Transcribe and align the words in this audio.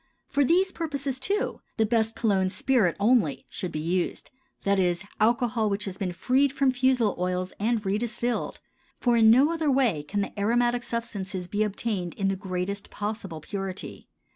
For 0.25 0.43
these 0.43 0.71
purposes, 0.71 1.19
too, 1.19 1.61
the 1.77 1.85
best 1.85 2.15
cologne 2.15 2.49
spirit 2.49 2.97
only 2.99 3.45
should 3.49 3.71
be 3.71 3.79
used, 3.79 4.31
that 4.63 4.79
is, 4.79 5.03
alcohol 5.19 5.69
which 5.69 5.85
has 5.85 5.99
been 5.99 6.11
freed 6.11 6.51
from 6.51 6.71
fusel 6.71 7.15
oil 7.19 7.47
and 7.59 7.85
redistilled, 7.85 8.57
for 8.97 9.15
in 9.15 9.29
no 9.29 9.53
other 9.53 9.69
way 9.69 10.01
can 10.01 10.21
the 10.21 10.39
aromatic 10.39 10.81
substances 10.81 11.47
be 11.47 11.61
obtained 11.61 12.15
in 12.15 12.29
the 12.29 12.35
greatest 12.35 12.89
possible 12.89 13.41
purity. 13.41 14.09